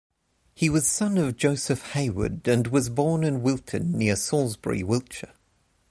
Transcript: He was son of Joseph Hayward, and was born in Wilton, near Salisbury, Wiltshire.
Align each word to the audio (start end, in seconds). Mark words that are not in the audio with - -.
He 0.55 0.67
was 0.67 0.87
son 0.87 1.19
of 1.19 1.35
Joseph 1.37 1.91
Hayward, 1.91 2.47
and 2.47 2.65
was 2.65 2.89
born 2.89 3.23
in 3.23 3.43
Wilton, 3.43 3.91
near 3.91 4.15
Salisbury, 4.15 4.81
Wiltshire. 4.81 5.35